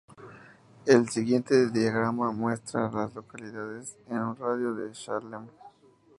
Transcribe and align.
El 0.87 1.09
siguiente 1.09 1.69
diagrama 1.69 2.31
muestra 2.31 2.87
a 2.87 2.91
las 2.91 3.13
localidades 3.13 3.99
en 4.09 4.17
un 4.17 4.35
radio 4.35 4.73
de 4.73 4.87
de 4.87 4.95
Salem. 4.95 5.45